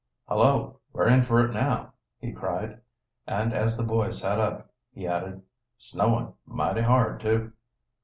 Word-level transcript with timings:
"Hullo, 0.27 0.79
we're 0.93 1.07
in 1.09 1.21
for 1.21 1.45
it 1.45 1.53
now!" 1.53 1.93
he 2.17 2.31
cried, 2.31 2.81
and 3.27 3.53
as 3.53 3.77
the 3.77 3.83
boys 3.83 4.19
sat 4.19 4.39
up, 4.39 4.73
he 4.91 5.05
added: 5.05 5.43
"Snowin' 5.77 6.33
mighty 6.47 6.81
hard, 6.81 7.19
too." 7.19 7.51